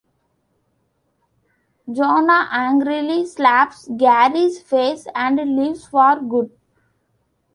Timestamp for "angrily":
2.51-3.23